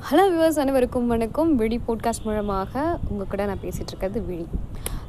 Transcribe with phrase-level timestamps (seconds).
[0.00, 1.50] Hello viewers அனைவருக்கும் வணக்கம்.
[1.60, 4.46] விழி போட்காஸ்ட் மூலமாக உங்கள் கூட நான் பேசிகிட்டு இருக்கிறது விழி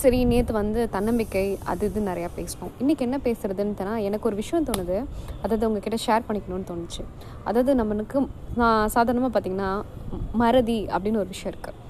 [0.00, 4.66] சரி நேற்று வந்து தன்னம்பிக்கை அது இது நிறையா பேசணும் இன்றைக்கி என்ன பேசுகிறதுன்னு தானே எனக்கு ஒரு விஷயம்
[4.68, 4.98] தோணுது.
[5.42, 7.02] அதாவது உங்ககிட்ட ஷேர் பண்ணிக்கணும்னு தோணுச்சு.
[7.48, 8.20] அதாவது நம்மளுக்கு
[8.62, 9.70] நான் சாதாரணமாக பார்த்திங்கன்னா
[10.42, 11.84] மறதி அப்படின்னு ஒரு விஷயம் இருக்குது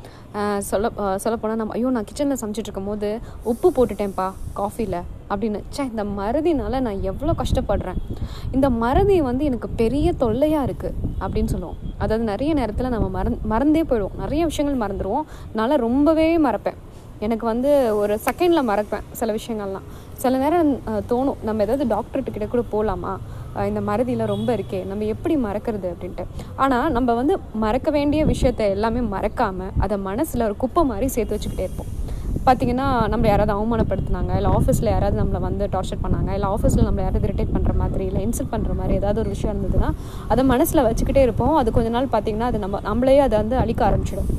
[0.70, 0.88] சொல்ல
[1.24, 3.10] சொல்லப்போனால் நம்ம ஐயோ நான் கிச்சனில் சமைச்சிட்ருக்கும் போது
[3.50, 4.26] உப்பு போட்டுட்டேன்ப்பா
[4.60, 5.00] காஃபியில்
[5.32, 5.60] அப்படின்னு.
[5.76, 8.00] சே இந்த மறதினால நான் எவ்வளோ கஷ்டப்படுறேன்.
[8.56, 11.78] இந்த மறதி வந்து எனக்கு பெரிய தொல்லையாக இருக்குது அப்படின்னு சொல்லுவோம்.
[12.02, 14.18] அதாவது நிறைய நேரத்தில் நம்ம மறந் மறந்தே போயிடுவோம்.
[14.22, 16.78] நிறைய விஷயங்கள் மறந்துடுவோம் அதனால் ரொம்பவே மறப்பேன்.
[17.26, 19.86] எனக்கு வந்து ஒரு செகண்டில் மறப்பேன் சில விஷயங்கள்லாம்.
[20.22, 20.72] சில நேரம்
[21.10, 23.12] தோணும் நம்ம ஏதாவது டாக்டர்கிட்ட கிட்ட கூட போகலாமா
[23.68, 26.24] இந்த மறதியில் ரொம்ப இருக்கே நம்ம எப்படி மறக்கிறது அப்படின்ட்டு.
[26.64, 31.66] ஆனால் நம்ம வந்து மறக்க வேண்டிய விஷயத்த எல்லாமே மறக்காமல் அதை மனசில் ஒரு குப்பை மாதிரி சேர்த்து வச்சுக்கிட்டே
[31.68, 31.92] இருப்போம்.
[32.48, 37.28] பார்த்தீங்கன்னா நம்மளை யாராவது அவமானப்படுத்தினாங்க இல்லை ஆஃபீஸில் யாராவது நம்மளை வந்து டார்ச்சர் பண்ணாங்க இல்லை ஆஃபீஸில் நம்மளை யாராவது
[37.28, 39.90] இரிட்டேட் பண்ணுற மாதிரி இல்லை இன்சல்ட் பண்ணுற மாதிரி ஏதாவது ஒரு விஷயம் இருந்ததுன்னா
[40.32, 41.54] அதை மனசில் வச்சுக்கிட்டே இருப்போம்.
[41.62, 44.30] அது கொஞ்ச நாள் பார்த்தீங்கன்னா அது நம்ம நம்மளே அதை வந்து அழிக்க ஆரம்பிச்சிடும்.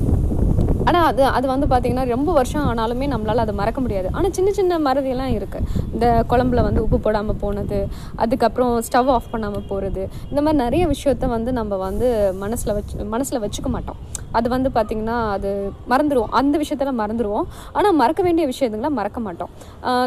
[0.88, 4.08] ஆனால் அது அது வந்து பார்த்திங்கன்னா ரொம்ப வருஷம் ஆனாலுமே நம்மளால் அதை மறக்க முடியாது.
[4.16, 7.78] ஆனால் சின்ன சின்ன மறதியெல்லாம் இருக்குது இந்த குழம்புல வந்து உப்பு போடாமல் போனது
[8.24, 12.08] அதுக்கப்புறம் ஸ்டவ் ஆஃப் பண்ணாமல் போகிறது இந்த மாதிரி நிறைய விஷயத்த வந்து நம்ம வந்து
[12.44, 14.00] மனசில் வச்சு மனசில் வச்சுக்க மாட்டோம்.
[14.38, 15.50] அது வந்து பார்த்திங்கன்னா அது
[15.92, 19.50] மறந்துடுவோம் அந்த விஷயத்தெல்லாம் மறந்துடுவோம் ஆனால் மறக்க வேண்டிய விஷயத்துங்களை மறக்க மாட்டோம்.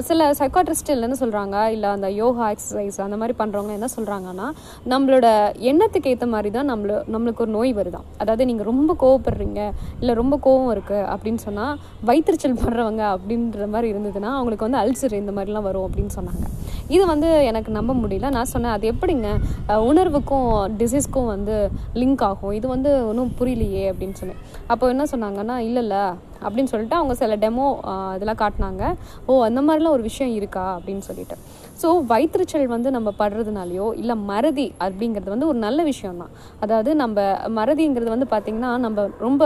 [0.10, 4.48] சில சைக்காட்ரிஸ்ட் என்ன சொல்கிறாங்க இல்லை அந்த யோகா எக்ஸசைஸ் அந்த மாதிரி பண்ணுறவங்க என்ன சொல்கிறாங்கன்னா
[4.94, 5.28] நம்மளோட
[5.72, 8.08] எண்ணத்துக்கு ஏற்ற மாதிரி தான் நம்மள நம்மளுக்கு ஒரு நோய் வருதான்.
[8.22, 9.62] அதாவது நீங்கள் ரொம்ப கோவப்படுறீங்க
[10.02, 11.74] இல்லை ரொம்ப கோவம் இருக்குது அப்படின்னு சொன்னால்
[12.10, 16.46] வயிற்றுச்சல் படுறவங்க அப்படின்ற மாதிரி இருந்ததுன்னா அவங்களுக்கு வந்து அல்சர் இந்த மாதிரிலாம் வரும் அப்படின்னு சொன்னாங்க.
[16.96, 18.30] இது வந்து எனக்கு நம்ப முடியல.
[18.38, 19.28] நான் சொன்னேன் அது எப்படிங்க?
[19.90, 20.50] உணர்வுக்கும்
[20.82, 21.56] டிசீஸ்க்கும் வந்து
[22.02, 22.54] லிங்க் ஆகும்.
[22.60, 24.40] இது வந்து ஒன்றும் புரியலையே அப்படின்னு சொன்னேன்.
[24.74, 26.04] அப்போ என்ன சொன்னாங்கன்னா இல்லை இல்லை
[26.46, 27.68] அப்படின்னு சொல்லிட்டு அவங்க சில டெமோ
[28.18, 28.84] இதெல்லாம் காட்டினாங்க.
[29.30, 30.66] ஓ அந்த மாதிரிலாம் ஒரு விஷயம் இருக்கா?
[30.78, 31.38] அப்படின்னு சொல்லிட்டு.
[31.82, 36.34] ஸோ வயிற்றுச்சல் வந்து நம்ம படுறதுனாலையோ இல்லை மறதி அப்படிங்கிறது வந்து ஒரு நல்ல விஷயம் தான்
[36.64, 37.24] அதாவது நம்ம
[37.60, 39.44] மறதிங்கிறது வந்து பார்த்திங்கன்னா நம்ம ரொம்ப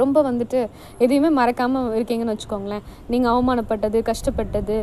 [0.00, 0.60] ரொம்ப வந்துட்டு
[1.04, 2.84] எதையுமே மறக்காமல் இருக்கீங்கன்னு வச்சுக்கோங்களேன்.
[3.12, 4.76] நீங்கள் அவமானப்பட்டது கஷ்டப்பட்டது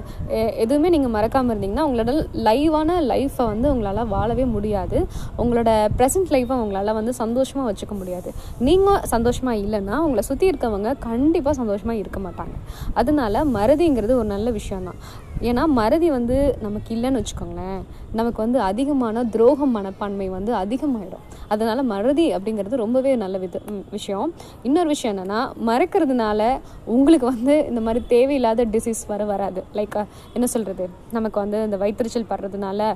[0.63, 2.13] எதுவுமே நீங்கள் மறக்காமல் இருந்தீங்கன்னா உங்களோட
[2.47, 4.99] லைவான லைஃப்பை வந்து உங்களால் வாழவே முடியாது.
[5.43, 5.69] உங்களோட
[5.99, 8.31] ப்ரெசன்ட் லைஃப்பை உங்களால் வந்து சந்தோஷமாக வச்சுக்க முடியாது.
[8.69, 12.55] நீங்கள் சந்தோஷமாக இல்லைன்னா உங்களை சுற்றி இருக்கவங்க கண்டிப்பாக சந்தோஷமாக இருக்க மாட்டாங்க.
[13.01, 15.01] அதனால மறதிங்கிறது ஒரு நல்ல விஷயந்தான்
[15.49, 17.83] ஏன்னா மறதி வந்து நமக்கு இல்லைன்னு வச்சுக்கோங்களேன்.
[18.19, 23.61] நமக்கு வந்து அதிகமான துரோகம் மனப்பான்மை வந்து அதிகமாகிடும் அதனால் மறதி அப்படிங்கிறது ரொம்பவே நல்ல வித
[23.95, 24.31] விஷயம்.
[24.67, 25.39] இன்னொரு விஷயம் என்னென்னா
[25.69, 26.49] மறக்கிறதுனால
[26.95, 29.63] உங்களுக்கு வந்து இந்த மாதிரி தேவையில்லாத டிசீஸ் வர வராது.
[29.79, 29.97] லைக்
[30.35, 32.91] என்ன சொல்கிறது நமக்கு வந்து இந்த வயிற்றுச்சல் படுறதுனால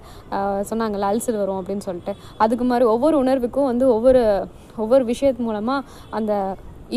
[0.71, 2.15] சொன்னாங்கல்ல அல்சர் வரும் அப்படின்னு சொல்லிட்டு.
[2.45, 4.21] அதுக்கு மாதிரி ஒவ்வொரு உணர்வுக்கும் வந்து ஒவ்வொரு
[4.83, 5.85] ஒவ்வொரு விஷயத்து மூலமாக
[6.19, 6.33] அந்த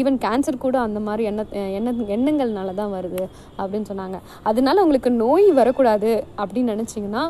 [0.00, 1.42] ஈவன் கேன்சர் கூட அந்த மாதிரி எண்ண
[1.78, 3.22] எண்ண எண்ணங்கள்னால தான் வருது
[3.60, 4.16] அப்படின்னு சொன்னாங்க.
[4.48, 6.10] அதனால உங்களுக்கு நோய் வரக்கூடாது
[6.42, 7.22] அப்படின்னு நினச்சிங்கன்னா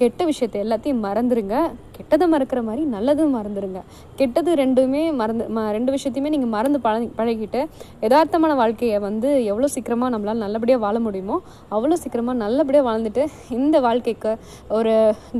[0.00, 1.56] கெட்ட விஷயத்தை எல்லாத்தையும் மறந்துடுங்க
[1.96, 3.80] கெட்டதை மறக்கிற மாதிரி நல்லதும் மறந்துடுங்க
[4.18, 7.60] கெட்டது ரெண்டுமே மறந்து ம ரெண்டு விஷயத்தையுமே நீங்கள் மறந்து பழ பழகிட்டு
[8.04, 11.36] யதார்த்தமான வாழ்க்கையை வந்து எவ்வளோ சீக்கிரமாக நம்மளால் நல்லபடியாக வாழ முடியுமோ
[11.76, 13.24] அவ்வளோ சீக்கிரமாக நல்லபடியாக வாழ்ந்துட்டு
[13.58, 14.32] இந்த வாழ்க்கைக்கு
[14.78, 14.94] ஒரு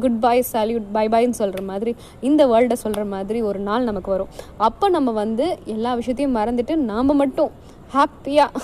[0.04, 1.94] குட் பாய் சால்யூட் பை பாய்ன்னு சொல்கிற மாதிரி
[2.28, 4.31] இந்த வேர்ல்டை சொல்கிற மாதிரி ஒரு நாள் நமக்கு வரும்.
[4.69, 7.50] அப்போ நம்ம வந்து எல்லா விஷயத்தையும் மறந்துட்டு நாம் மட்டும்
[7.97, 8.62] ஹாப்பியாக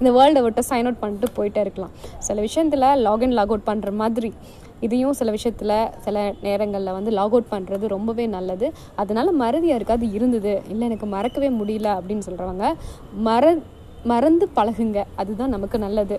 [0.00, 1.94] இந்த வேர்ல்டை விட்டு சைன் அவுட் பண்ணிட்டு போயிட்டே இருக்கலாம்.
[2.26, 4.30] சில விஷயத்தில் லாகின் லாக் அவுட் பண்ணுற மாதிரி
[4.86, 8.68] இதையும் சில விஷயத்தில் சில நேரங்களில் வந்து லாக் அவுட் பண்ணுறது ரொம்பவே நல்லது.
[8.94, 12.66] அதனால் மறதி யாருக்காவது இருந்தது இல்லை எனக்கு மறக்கவே முடியல அப்படின்னு சொல்கிறவங்க
[13.28, 13.54] மற
[14.04, 15.00] மறந்து பழகுங்க.
[15.16, 16.16] அதுதான் நமக்கு நல்லது.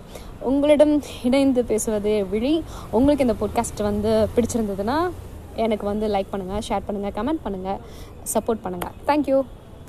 [0.50, 2.54] உங்களிடம் இணைந்து பேசுவது விழி.
[2.90, 4.98] உங்களுக்கு இந்த பாட்காஸ்ட் வந்து பிடிச்சிருந்ததுன்னா
[5.64, 7.80] எனக்கு வந்து லைக் பண்ணுங்கள் ஷேர் பண்ணுங்கள் கமெண்ட் பண்ணுங்கள்
[8.34, 9.38] சப்போர்ட் பண்ணுங்கள் தேங்க்யூ